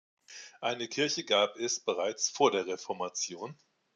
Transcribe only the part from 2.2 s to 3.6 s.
vor der Reformation.